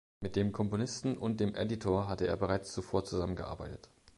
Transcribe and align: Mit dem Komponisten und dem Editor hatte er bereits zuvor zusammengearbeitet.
Mit 0.21 0.35
dem 0.35 0.51
Komponisten 0.51 1.15
und 1.15 1.39
dem 1.39 1.53
Editor 1.53 2.07
hatte 2.09 2.25
er 2.25 2.35
bereits 2.35 2.73
zuvor 2.73 3.03
zusammengearbeitet. 3.05 3.87